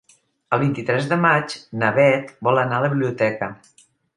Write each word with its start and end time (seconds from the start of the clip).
El 0.55 0.61
vint-i-tres 0.63 1.09
de 1.11 1.19
maig 1.27 1.53
na 1.83 1.91
Bet 1.99 2.35
vol 2.49 2.63
anar 2.65 2.81
a 2.81 2.85
la 2.89 2.93
biblioteca. 2.95 3.55